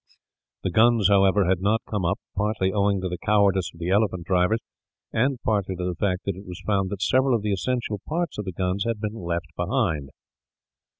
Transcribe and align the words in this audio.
The 0.63 0.71
guns, 0.71 1.09
however, 1.09 1.45
had 1.47 1.61
not 1.61 1.83
come 1.87 2.05
up; 2.05 2.17
partly 2.35 2.73
owing 2.73 3.01
to 3.01 3.07
the 3.07 3.19
cowardice 3.19 3.69
of 3.71 3.79
the 3.79 3.91
elephant 3.91 4.25
drivers, 4.25 4.59
and 5.13 5.37
partly 5.43 5.75
to 5.75 5.85
the 5.85 5.93
fact 5.93 6.25
that 6.25 6.35
it 6.35 6.47
was 6.47 6.59
found 6.65 6.89
that 6.89 7.03
several 7.03 7.35
of 7.35 7.43
the 7.43 7.53
essential 7.53 8.01
parts 8.09 8.39
of 8.39 8.45
the 8.45 8.51
guns 8.51 8.83
had 8.83 8.99
been 8.99 9.13
left 9.13 9.49
behind. 9.55 10.09